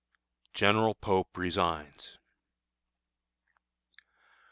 [0.55, 2.17] General Pope resigns.